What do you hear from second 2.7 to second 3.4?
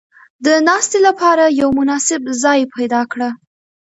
پیدا کړه.